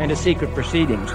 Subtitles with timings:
[0.00, 1.10] and to secret proceedings.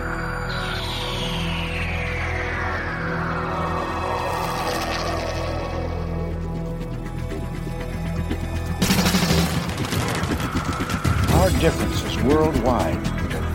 [11.34, 13.02] Our differences worldwide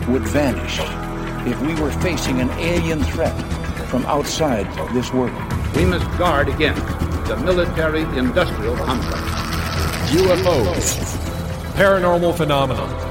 [0.09, 0.79] would vanish
[1.47, 3.33] if we were facing an alien threat
[3.87, 5.31] from outside of this world.
[5.77, 6.85] We must guard against
[7.29, 9.21] the military industrial complex.
[10.11, 10.97] UFOs,
[11.75, 13.10] paranormal phenomena,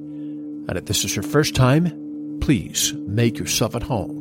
[0.67, 4.19] And if this is your first time, please make yourself at home.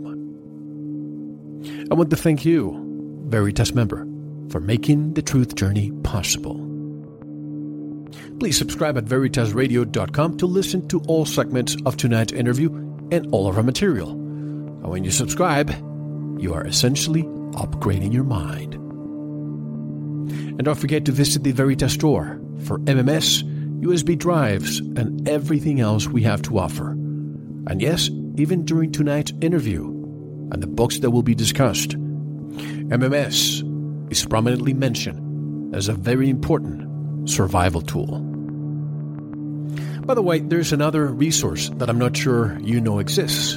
[1.90, 4.06] I want to thank you, Veritas member,
[4.50, 6.56] for making the truth journey possible.
[8.38, 12.72] Please subscribe at veritasradio.com to listen to all segments of tonight's interview
[13.10, 14.10] and all of our material.
[14.10, 15.70] And when you subscribe,
[16.40, 18.74] you are essentially upgrading your mind.
[20.32, 23.42] And don't forget to visit the Veritas store for MMS,
[23.80, 26.90] USB drives, and everything else we have to offer.
[26.90, 29.86] And yes, even during tonight's interview
[30.52, 33.62] and the books that will be discussed, MMS
[34.12, 38.18] is prominently mentioned as a very important survival tool.
[40.02, 43.56] By the way, there's another resource that I'm not sure you know exists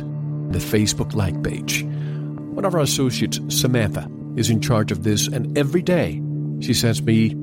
[0.51, 1.83] the Facebook like page.
[1.83, 6.21] One of our associates, Samantha, is in charge of this, and every day
[6.59, 7.35] she sends me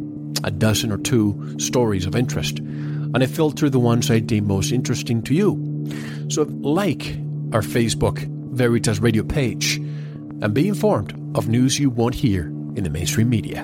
[0.44, 4.72] a dozen or two stories of interest, and I filter the ones I deem most
[4.72, 5.86] interesting to you.
[6.28, 7.16] So, like
[7.52, 8.18] our Facebook
[8.52, 13.62] Veritas Radio page and be informed of news you won't hear in the mainstream media.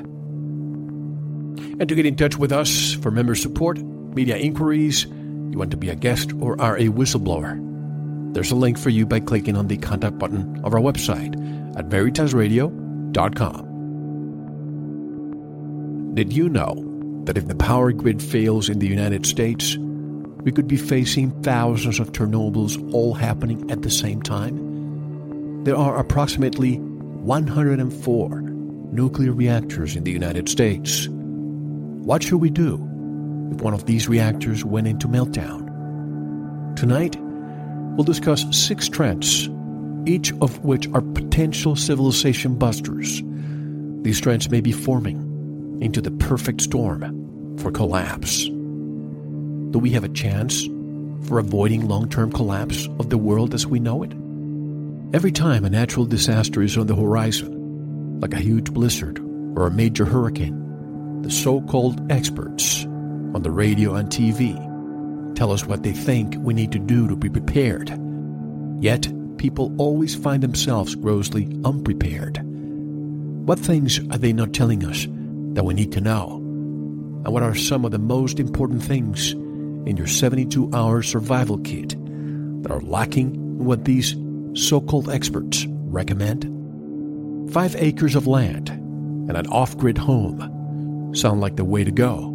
[1.79, 5.77] And to get in touch with us for member support, media inquiries, you want to
[5.77, 7.63] be a guest or are a whistleblower,
[8.35, 11.35] there's a link for you by clicking on the contact button of our website
[11.79, 13.76] at veritasradio.com.
[16.17, 16.83] Did you know
[17.25, 22.01] that if the power grid fails in the United States, we could be facing thousands
[22.01, 25.63] of Chernobyls all happening at the same time?
[25.65, 31.07] There are approximately 104 nuclear reactors in the United States.
[31.11, 32.77] What should we do
[33.53, 35.67] if one of these reactors went into meltdown?
[36.77, 37.17] Tonight,
[37.95, 39.51] we'll discuss six trends,
[40.07, 43.23] each of which are potential civilization busters.
[44.01, 45.26] These trends may be forming
[45.81, 48.45] into the perfect storm for collapse.
[48.45, 50.65] Do we have a chance
[51.27, 54.13] for avoiding long term collapse of the world as we know it?
[55.15, 59.19] Every time a natural disaster is on the horizon, like a huge blizzard
[59.57, 64.55] or a major hurricane, the so called experts on the radio and TV
[65.37, 67.93] tell us what they think we need to do to be prepared.
[68.81, 69.07] Yet,
[69.37, 72.41] people always find themselves grossly unprepared.
[73.47, 75.07] What things are they not telling us
[75.57, 76.37] that we need to know?
[77.25, 81.97] And what are some of the most important things in your 72 hour survival kit
[82.63, 84.15] that are lacking in what these
[84.53, 86.45] so called experts recommend?
[87.53, 92.31] Five acres of land and an off grid home sound like the way to go.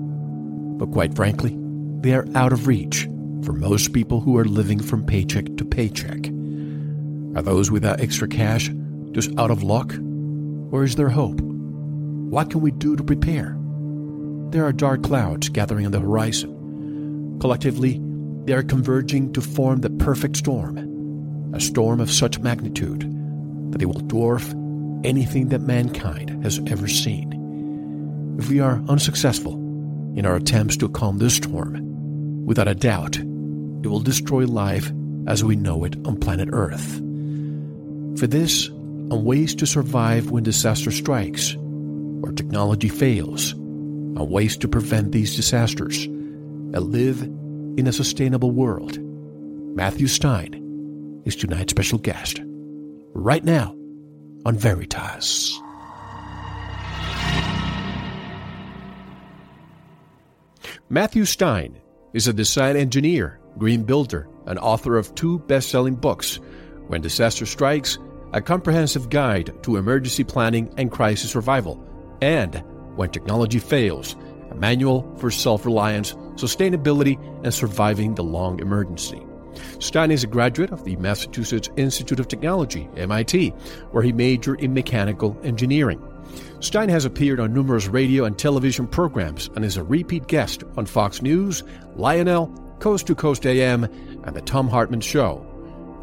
[0.77, 1.55] But quite frankly,
[2.01, 3.07] they are out of reach
[3.43, 6.25] for most people who are living from paycheck to paycheck.
[7.35, 8.71] Are those without extra cash
[9.11, 9.93] just out of luck?
[10.71, 11.39] Or is there hope?
[12.31, 13.57] What can we do to prepare?
[14.51, 17.37] There are dark clouds gathering on the horizon.
[17.41, 17.99] Collectively,
[18.45, 23.01] they are converging to form the perfect storm, a storm of such magnitude
[23.73, 24.49] that it will dwarf
[25.05, 28.37] anything that mankind has ever seen.
[28.39, 29.55] If we are unsuccessful
[30.15, 34.89] in our attempts to calm this storm, without a doubt, it will destroy life
[35.27, 36.95] as we know it on planet Earth.
[38.17, 41.57] For this, and ways to survive when disaster strikes,
[42.23, 48.99] or technology fails, and ways to prevent these disasters, and live in a sustainable world.
[49.75, 52.41] Matthew Stein is tonight's special guest.
[53.13, 53.75] Right now
[54.45, 55.59] on Veritas.
[60.89, 61.79] Matthew Stein
[62.13, 66.39] is a design engineer, green builder, and author of two best selling books
[66.87, 67.97] When Disaster Strikes,
[68.33, 71.81] a comprehensive guide to emergency planning and crisis survival,
[72.21, 72.63] and
[72.95, 74.15] When Technology Fails,
[74.49, 79.21] a manual for self reliance, sustainability, and surviving the long emergency.
[79.79, 83.49] Stein is a graduate of the Massachusetts Institute of Technology, MIT,
[83.91, 86.01] where he majored in mechanical engineering.
[86.59, 90.85] Stein has appeared on numerous radio and television programs and is a repeat guest on
[90.85, 91.63] Fox News,
[91.95, 92.47] Lionel,
[92.79, 93.83] Coast to Coast AM,
[94.23, 95.45] and The Thom Hartmann Show.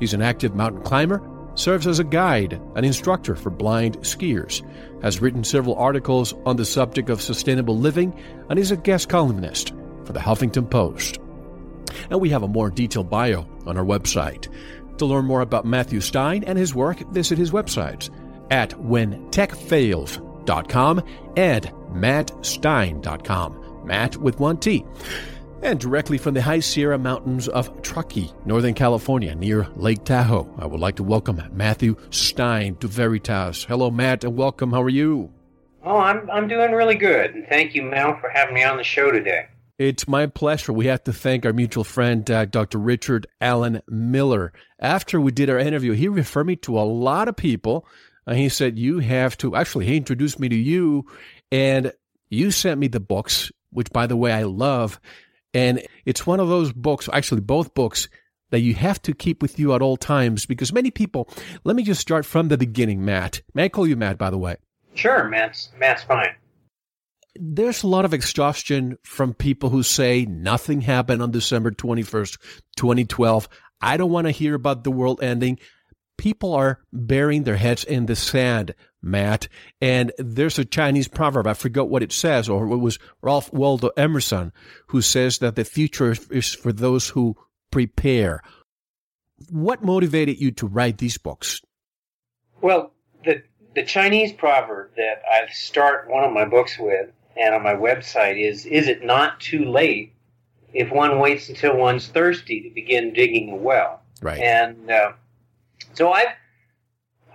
[0.00, 1.22] He's an active mountain climber,
[1.58, 4.62] serves as a guide and instructor for blind skiers,
[5.02, 8.14] has written several articles on the subject of sustainable living,
[8.49, 9.75] and is a guest columnist
[10.05, 11.19] for the Huffington Post.
[12.10, 14.49] And we have a more detailed bio on our website.
[14.99, 18.11] To learn more about Matthew Stein and his work, visit his websites
[18.50, 21.02] at whentechfails.com
[21.37, 23.64] and mattstein.com.
[23.84, 24.84] Matt with one T.
[25.60, 30.66] And directly from the high Sierra Mountains of Truckee, Northern California, near Lake Tahoe, I
[30.66, 33.64] would like to welcome Matthew Stein to Veritas.
[33.64, 34.70] Hello, Matt, and welcome.
[34.70, 35.32] How are you?
[35.84, 37.34] Oh, I'm, I'm doing really good.
[37.34, 39.49] And thank you, Mel, for having me on the show today.
[39.78, 40.72] It's my pleasure.
[40.72, 42.78] We have to thank our mutual friend, uh, Dr.
[42.78, 44.52] Richard Alan Miller.
[44.78, 47.84] After we did our interview, he referred me to a lot of people.
[48.28, 51.06] And he said, You have to, actually, he introduced me to you,
[51.50, 51.93] and
[52.28, 55.00] you sent me the books, which, by the way, I love.
[55.54, 58.08] And it's one of those books, actually, both books,
[58.50, 61.28] that you have to keep with you at all times because many people,
[61.64, 63.42] let me just start from the beginning, Matt.
[63.54, 64.56] May I call you Matt, by the way?
[64.94, 66.34] Sure, Matt's, Matt's fine.
[67.36, 72.38] There's a lot of exhaustion from people who say nothing happened on December 21st,
[72.76, 73.48] 2012.
[73.80, 75.58] I don't want to hear about the world ending.
[76.18, 79.48] People are burying their heads in the sand, Matt.
[79.80, 83.90] And there's a Chinese proverb, I forgot what it says, or it was Ralph Waldo
[83.96, 84.52] Emerson
[84.88, 87.36] who says that the future is for those who
[87.70, 88.42] prepare.
[89.50, 91.62] What motivated you to write these books?
[92.60, 92.92] Well,
[93.24, 93.42] the
[93.74, 98.40] the Chinese proverb that I start one of my books with and on my website
[98.44, 100.14] is Is it not too late
[100.74, 104.02] if one waits until one's thirsty to begin digging a well?
[104.20, 104.40] Right.
[104.40, 105.12] And uh,
[105.94, 106.34] so I've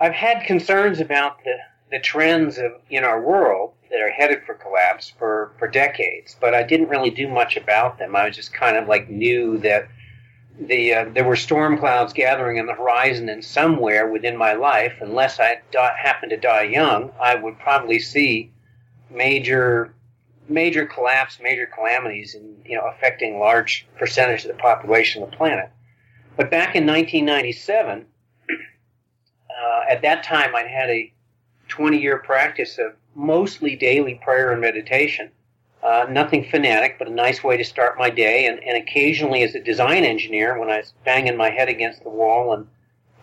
[0.00, 1.56] I've had concerns about the,
[1.90, 6.52] the trends of in our world that are headed for collapse for, for decades, but
[6.52, 8.16] I didn't really do much about them.
[8.16, 9.88] I was just kind of like knew that
[10.58, 14.94] the uh, there were storm clouds gathering on the horizon, and somewhere within my life,
[15.00, 18.52] unless I die, happened to die young, I would probably see
[19.10, 19.94] major
[20.48, 25.36] major collapse, major calamities, and you know affecting large percentage of the population of the
[25.36, 25.70] planet.
[26.36, 28.06] But back in 1997,
[29.62, 31.12] uh, at that time, I'd had a
[31.68, 35.30] 20 year practice of mostly daily prayer and meditation.
[35.82, 38.46] Uh, nothing fanatic, but a nice way to start my day.
[38.46, 42.08] And, and occasionally, as a design engineer, when I was banging my head against the
[42.08, 42.66] wall and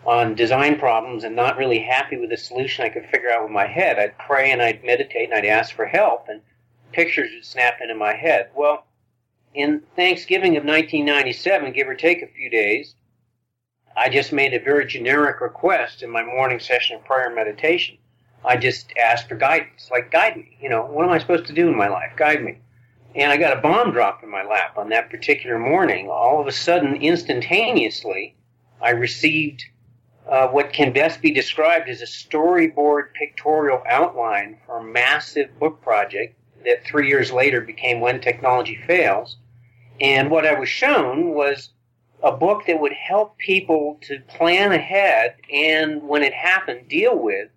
[0.04, 3.52] on design problems and not really happy with the solution I could figure out with
[3.52, 6.40] my head, I'd pray and I'd meditate and I'd ask for help, and
[6.92, 8.50] pictures would snap into my head.
[8.54, 8.86] Well,
[9.54, 12.94] in Thanksgiving of 1997, give or take a few days,
[13.96, 17.98] I just made a very generic request in my morning session of prayer and meditation.
[18.44, 20.56] I just asked for guidance, like guide me.
[20.60, 22.12] You know, what am I supposed to do in my life?
[22.16, 22.58] Guide me.
[23.14, 26.08] And I got a bomb dropped in my lap on that particular morning.
[26.08, 28.34] All of a sudden, instantaneously,
[28.80, 29.64] I received
[30.28, 35.82] uh, what can best be described as a storyboard pictorial outline for a massive book
[35.82, 39.36] project that three years later became When Technology Fails.
[40.00, 41.70] And what I was shown was
[42.22, 47.48] a book that would help people to plan ahead and, when it happened, deal with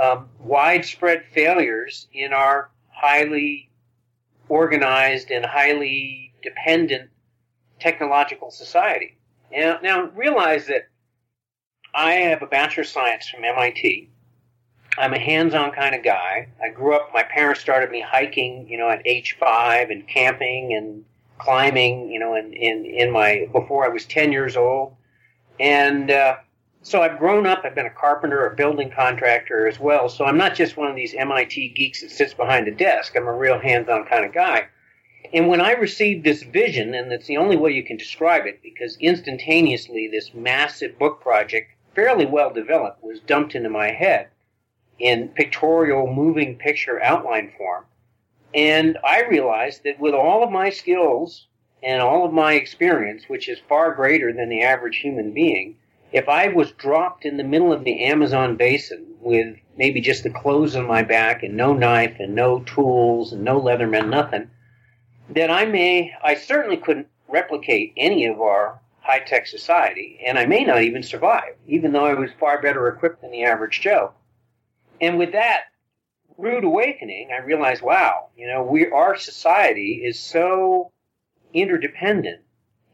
[0.00, 3.70] um, widespread failures in our highly
[4.48, 7.10] organized and highly dependent
[7.78, 9.16] technological society.
[9.52, 10.88] Now, now realize that
[11.94, 14.08] I have a bachelor of science from MIT.
[14.98, 16.48] I'm a hands-on kind of guy.
[16.62, 17.10] I grew up.
[17.14, 21.04] My parents started me hiking, you know, at age five, and camping and
[21.42, 24.94] climbing, you know, in in, in my before I was ten years old,
[25.60, 26.36] and uh,
[26.82, 27.62] so I've grown up.
[27.64, 30.08] I've been a carpenter, a building contractor as well.
[30.08, 33.14] So I'm not just one of these MIT geeks that sits behind a desk.
[33.16, 34.66] I'm a real hands-on kind of guy.
[35.32, 38.60] And when I received this vision, and it's the only way you can describe it,
[38.62, 44.28] because instantaneously this massive book project, fairly well developed, was dumped into my head
[44.98, 47.84] in pictorial moving picture outline form.
[48.54, 51.46] And I realized that with all of my skills
[51.82, 55.76] and all of my experience, which is far greater than the average human being,
[56.12, 60.30] if I was dropped in the middle of the Amazon basin with maybe just the
[60.30, 64.50] clothes on my back and no knife and no tools and no Leatherman, nothing,
[65.30, 70.44] that I may, I certainly couldn't replicate any of our high tech society, and I
[70.44, 74.12] may not even survive, even though I was far better equipped than the average Joe.
[75.00, 75.64] And with that
[76.42, 80.90] rude awakening, I realized, wow, you know, we, our society is so
[81.54, 82.40] interdependent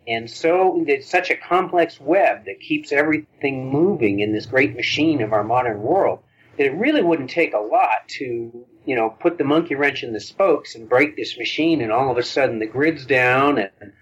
[0.07, 5.23] and so it's such a complex web that keeps everything moving in this great machine
[5.23, 6.21] of our modern world
[6.57, 10.12] that it really wouldn't take a lot to, you know, put the monkey wrench in
[10.12, 13.93] the spokes and break this machine and all of a sudden the grid's down and,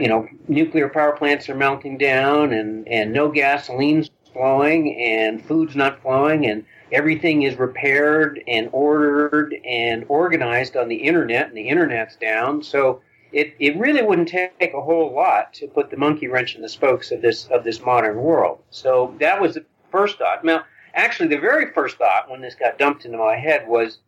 [0.00, 5.74] you know, nuclear power plants are melting down and, and no gasoline's flowing and food's
[5.74, 11.68] not flowing and everything is repaired and ordered and organized on the internet and the
[11.68, 12.62] internet's down.
[12.62, 13.00] So,
[13.34, 16.68] it, it really wouldn't take a whole lot to put the monkey wrench in the
[16.68, 18.62] spokes of this of this modern world.
[18.70, 20.44] So that was the first thought.
[20.44, 20.64] Now,
[20.94, 23.98] actually, the very first thought when this got dumped into my head was,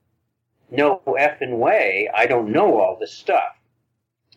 [0.71, 2.09] "No effing way!
[2.15, 3.59] I don't know all this stuff."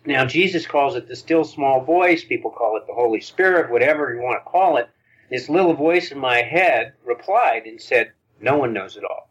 [0.05, 2.23] Now, Jesus calls it the still small voice.
[2.23, 4.89] People call it the Holy Spirit, whatever you want to call it.
[5.29, 9.29] This little voice in my head replied and said, "No one knows it all,"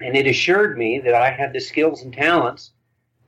[0.00, 2.72] and it assured me that I had the skills and talents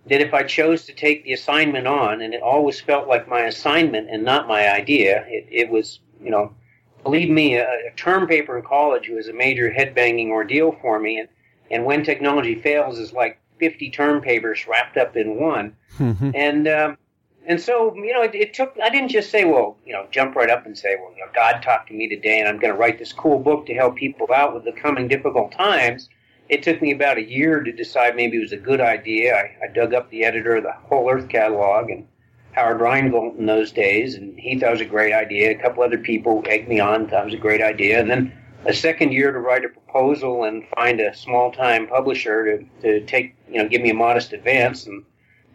[0.06, 3.42] that if I chose to take the assignment on, and it always felt like my
[3.42, 6.54] assignment and not my idea, it, it was, you know,
[7.02, 11.20] believe me, a, a term paper in college was a major headbanging ordeal for me.
[11.20, 11.28] And,
[11.70, 15.74] and when technology fails is like 50 term papers wrapped up in one.
[15.98, 16.30] Mm-hmm.
[16.34, 16.98] And, um,
[17.46, 20.34] and so, you know, it, it, took, I didn't just say, well, you know, jump
[20.34, 22.72] right up and say, well, you know, God talked to me today and I'm going
[22.72, 26.08] to write this cool book to help people out with the coming difficult times
[26.48, 29.34] it took me about a year to decide maybe it was a good idea.
[29.34, 32.06] I, I dug up the editor of the Whole Earth catalog and
[32.52, 35.50] Howard Rheingold in those days, and he thought it was a great idea.
[35.50, 37.98] A couple other people egged me on, thought it was a great idea.
[37.98, 38.32] And then
[38.66, 43.06] a second year to write a proposal and find a small time publisher to, to
[43.06, 44.86] take, you know, give me a modest advance.
[44.86, 45.04] And,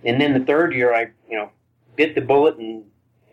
[0.04, 1.52] and then the third year, I, you know,
[2.00, 2.86] bit the bullet and,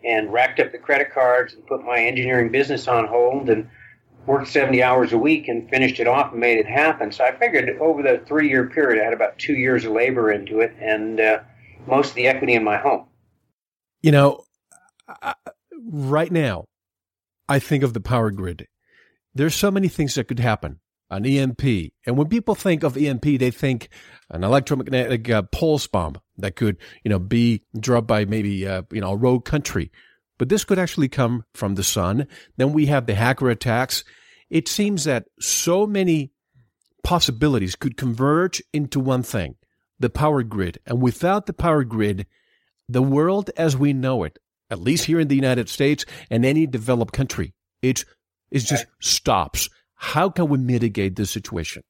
[0.03, 3.69] and racked up the credit cards and put my engineering business on hold and
[4.25, 7.13] worked 70 hours a week and finished it off and made it happen.
[7.13, 10.33] So I figured over the three year period, I had about two years of labor
[10.33, 11.39] into it and uh,
[11.87, 13.05] most of the equity in my home.
[14.01, 14.43] You know,
[15.89, 16.65] right now,
[17.47, 18.67] I think of the power grid.
[19.33, 20.81] There's so many things that could happen.
[21.09, 21.63] An EMP.
[22.05, 23.89] And when people think of EMP, they think
[24.29, 28.99] an electromagnetic uh, pulse bomb that could, you know, be dropped by maybe, uh, you
[28.99, 29.91] know, a rogue country.
[30.37, 32.27] But this could actually come from the sun.
[32.57, 34.03] Then we have the hacker attacks.
[34.49, 36.31] It seems that so many
[37.03, 39.55] possibilities could converge into one thing
[39.99, 40.77] the power grid.
[40.85, 42.27] And without the power grid,
[42.87, 44.37] the world as we know it,
[44.69, 48.05] at least here in the United States and any developed country, it,
[48.51, 49.69] it just stops.
[49.97, 51.81] How can we mitigate this situation?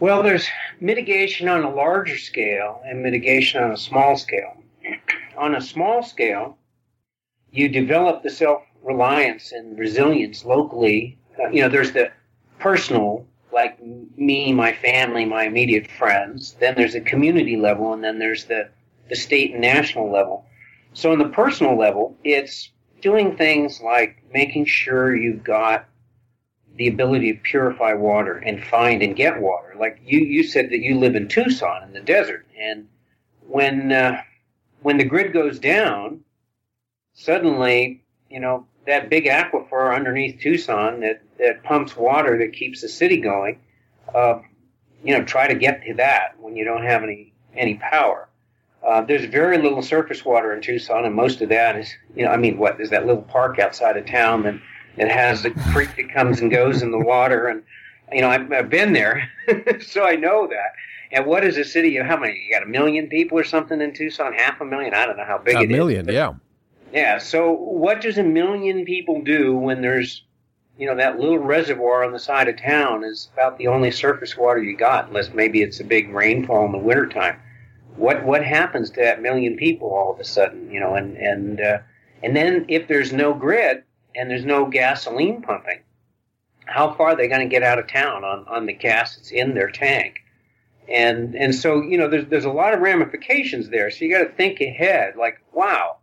[0.00, 0.48] Well, there's
[0.80, 4.56] mitigation on a larger scale and mitigation on a small scale.
[5.36, 6.56] On a small scale,
[7.50, 11.18] you develop the self reliance and resilience locally.
[11.36, 12.12] Uh, you know, there's the
[12.60, 16.52] personal, like me, my family, my immediate friends.
[16.60, 18.68] Then there's the community level, and then there's the,
[19.08, 20.46] the state and national level.
[20.92, 25.88] So, on the personal level, it's doing things like making sure you've got
[26.76, 29.74] the ability to purify water and find and get water.
[29.78, 32.88] Like you, you said that you live in Tucson in the desert, and
[33.46, 34.22] when uh,
[34.82, 36.20] when the grid goes down,
[37.14, 42.88] suddenly, you know, that big aquifer underneath Tucson that, that pumps water that keeps the
[42.88, 43.60] city going,
[44.14, 44.40] uh,
[45.02, 48.28] you know, try to get to that when you don't have any, any power.
[48.86, 52.30] Uh, there's very little surface water in Tucson, and most of that is, you know,
[52.30, 54.60] I mean, what, there's that little park outside of town that,
[54.96, 57.62] that has the creek that comes and goes in the water, and,
[58.12, 59.28] you know, I've, I've been there,
[59.80, 60.74] so I know that.
[61.14, 61.96] And what is a city?
[61.96, 62.44] How many?
[62.46, 64.32] You got a million people or something in Tucson?
[64.32, 64.94] Half a million?
[64.94, 65.60] I don't know how big it is.
[65.60, 65.76] a it is.
[65.76, 66.34] million, yeah.
[66.92, 67.18] Yeah.
[67.18, 70.24] So what does a million people do when there's,
[70.76, 74.36] you know, that little reservoir on the side of town is about the only surface
[74.36, 77.40] water you got, unless maybe it's a big rainfall in the wintertime.
[77.96, 80.68] What what happens to that million people all of a sudden?
[80.68, 81.78] You know, and and uh,
[82.24, 83.84] and then if there's no grid
[84.14, 85.80] and there's no gasoline pumping,
[86.66, 89.30] how far are they going to get out of town on on the gas that's
[89.30, 90.20] in their tank?
[90.88, 93.90] And and so you know, there's there's a lot of ramifications there.
[93.90, 95.16] So you got to think ahead.
[95.16, 95.98] Like, wow,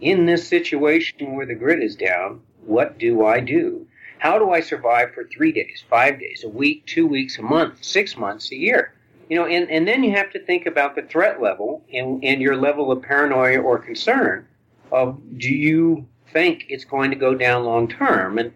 [0.00, 3.86] in this situation where the grid is down, what do I do?
[4.18, 7.84] How do I survive for three days, five days, a week, two weeks, a month,
[7.84, 8.94] six months, a year?
[9.28, 12.40] You know, and, and then you have to think about the threat level and, and
[12.40, 14.46] your level of paranoia or concern
[14.92, 18.38] of do you think it's going to go down long term?
[18.38, 18.52] And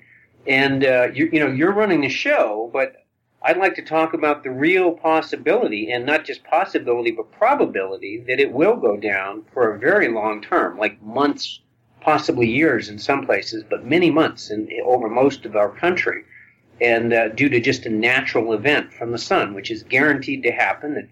[0.46, 3.06] and uh, you, you know you're running the show, but
[3.42, 8.40] I'd like to talk about the real possibility, and not just possibility, but probability that
[8.40, 11.60] it will go down for a very long term, like months,
[12.00, 16.24] possibly years in some places, but many months in, over most of our country,
[16.80, 20.50] and uh, due to just a natural event from the sun, which is guaranteed to
[20.50, 20.96] happen.
[20.96, 21.08] It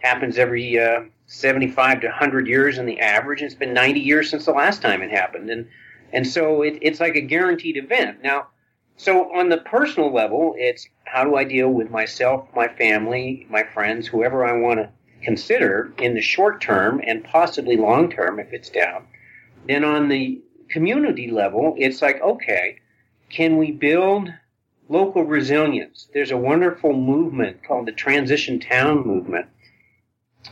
[0.00, 3.40] happens every uh, 75 to 100 years in the average.
[3.40, 5.66] It's been 90 years since the last time it happened, and
[6.12, 8.22] and so it, it's like a guaranteed event.
[8.22, 8.48] Now
[9.00, 13.62] so on the personal level, it's how do I deal with myself, my family, my
[13.62, 14.90] friends, whoever I want to
[15.22, 19.06] consider in the short term and possibly long term if it's down.
[19.66, 22.76] Then on the community level, it's like, okay,
[23.30, 24.32] can we build
[24.90, 26.08] local resilience?
[26.12, 29.46] There's a wonderful movement called the Transition Town Movement.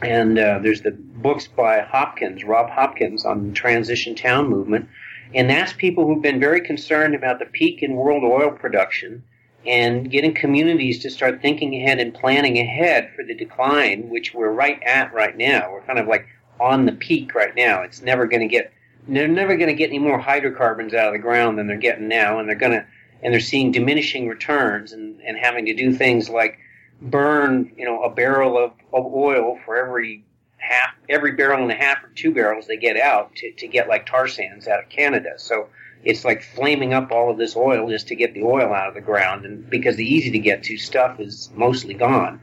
[0.00, 4.88] And uh, there's the books by Hopkins, Rob Hopkins, on the Transition Town Movement
[5.34, 9.22] and that's people who've been very concerned about the peak in world oil production
[9.66, 14.50] and getting communities to start thinking ahead and planning ahead for the decline, which we're
[14.50, 15.70] right at right now.
[15.70, 16.26] We're kind of like
[16.60, 17.82] on the peak right now.
[17.82, 18.72] It's never going to get,
[19.06, 22.08] they're never going to get any more hydrocarbons out of the ground than they're getting
[22.08, 22.86] now, and they're going to,
[23.22, 26.58] and they're seeing diminishing returns and, and having to do things like
[27.02, 30.24] burn, you know, a barrel of, of oil for every
[30.68, 33.88] half every barrel and a half or two barrels they get out to, to get
[33.88, 35.30] like tar sands out of Canada.
[35.36, 35.68] So
[36.04, 38.94] it's like flaming up all of this oil just to get the oil out of
[38.94, 42.40] the ground, and because the easy to get to stuff is mostly gone.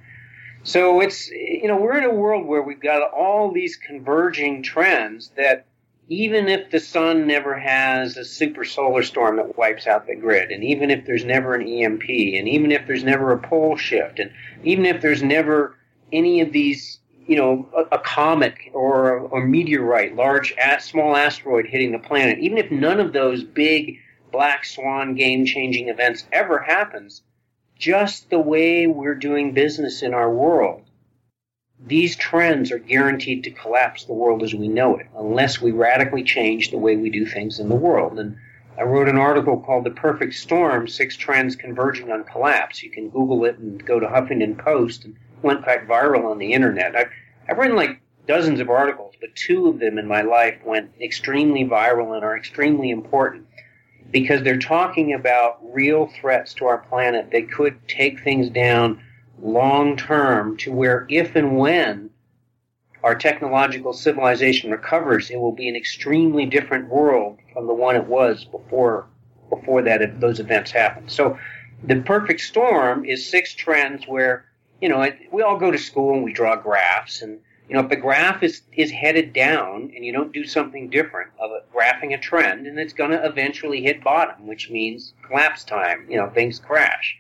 [0.64, 5.32] So it's you know we're in a world where we've got all these converging trends
[5.38, 5.66] that
[6.08, 10.52] even if the sun never has a super solar storm that wipes out the grid,
[10.52, 14.20] and even if there's never an EMP, and even if there's never a pole shift,
[14.20, 14.32] and
[14.64, 15.78] even if there's never
[16.12, 21.66] any of these you know, a, a comet or a, a meteorite, large, small asteroid
[21.66, 23.98] hitting the planet, even if none of those big
[24.32, 27.22] black swan game changing events ever happens,
[27.78, 30.84] just the way we're doing business in our world,
[31.86, 36.24] these trends are guaranteed to collapse the world as we know it, unless we radically
[36.24, 38.18] change the way we do things in the world.
[38.20, 38.38] And
[38.78, 42.84] I wrote an article called The Perfect Storm Six Trends Converging on Collapse.
[42.84, 46.52] You can Google it and go to Huffington Post and went quite viral on the
[46.52, 46.96] internet.
[46.96, 47.12] I've,
[47.48, 51.64] I've written like dozens of articles, but two of them in my life went extremely
[51.64, 53.46] viral and are extremely important
[54.12, 59.02] because they're talking about real threats to our planet that could take things down
[59.40, 62.10] long term to where if and when
[63.04, 68.08] our technological civilization recovers, it will be an extremely different world from the one it
[68.08, 69.06] was before
[69.52, 71.12] before that those events happened.
[71.12, 71.38] So
[71.84, 74.46] the perfect storm is six trends where
[74.82, 77.82] you know, it, we all go to school and we draw graphs, and you know,
[77.82, 81.62] if the graph is is headed down and you don't do something different of a,
[81.76, 86.06] graphing a trend, and it's going to eventually hit bottom, which means collapse time.
[86.10, 87.18] You know, things crash.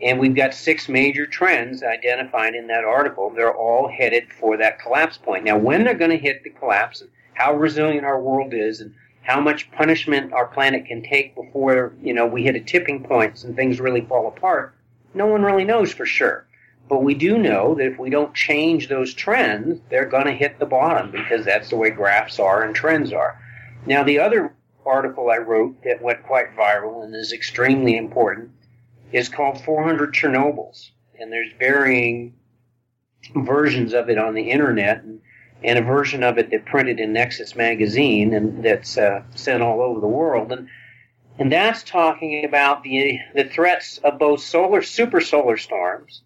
[0.00, 3.30] And we've got six major trends identified in that article.
[3.30, 5.44] They're all headed for that collapse point.
[5.44, 8.94] Now, when they're going to hit the collapse, and how resilient our world is, and
[9.22, 13.44] how much punishment our planet can take before you know we hit a tipping point
[13.44, 14.74] and things really fall apart,
[15.14, 16.47] no one really knows for sure.
[16.88, 20.58] But we do know that if we don't change those trends, they're going to hit
[20.58, 23.38] the bottom because that's the way graphs are and trends are.
[23.84, 24.54] Now, the other
[24.86, 28.50] article I wrote that went quite viral and is extremely important
[29.12, 30.90] is called 400 Chernobyls.
[31.20, 32.34] And there's varying
[33.34, 35.20] versions of it on the internet and,
[35.62, 39.82] and a version of it that printed in Nexus magazine and that's uh, sent all
[39.82, 40.52] over the world.
[40.52, 40.68] And
[41.40, 46.22] and that's talking about the the threats of both solar super solar storms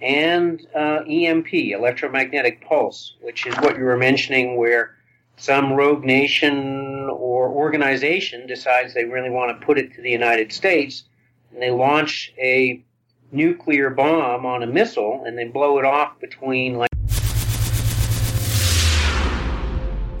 [0.00, 4.96] and uh, EMP, electromagnetic pulse, which is what you were mentioning, where
[5.36, 10.52] some rogue nation or organization decides they really want to put it to the United
[10.52, 11.04] States,
[11.52, 12.84] and they launch a
[13.30, 16.88] nuclear bomb on a missile and then blow it off between like.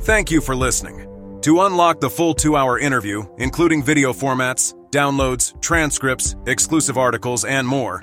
[0.00, 1.04] Thank you for listening.
[1.42, 7.66] To unlock the full two hour interview, including video formats, downloads, transcripts, exclusive articles, and
[7.66, 8.02] more,